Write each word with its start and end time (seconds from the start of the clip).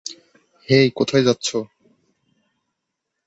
হেই, 0.69 0.87
কোথায় 0.95 1.23
যাচ্ছ? 1.23 1.47